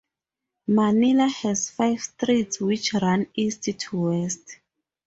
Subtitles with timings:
[0.65, 4.57] Manila has five streets which run east to west.